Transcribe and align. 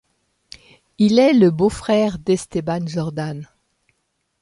Il 0.97 1.19
est 1.19 1.33
le 1.33 1.51
beau-frère 1.51 2.17
d'Esteban 2.17 2.87
Jordán. 2.87 3.47